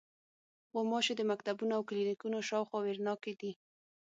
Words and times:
غوماشې 0.73 1.13
د 1.17 1.21
مکتبونو 1.31 1.71
او 1.77 1.83
کلینیکونو 1.89 2.37
شاوخوا 2.49 2.79
وېره 2.81 3.01
ناکې 3.07 3.33
دي. 3.41 3.51